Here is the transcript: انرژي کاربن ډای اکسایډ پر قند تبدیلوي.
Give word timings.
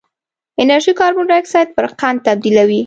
انرژي 0.61 0.93
کاربن 0.99 1.25
ډای 1.29 1.39
اکسایډ 1.41 1.67
پر 1.75 1.85
قند 1.99 2.17
تبدیلوي. 2.27 2.79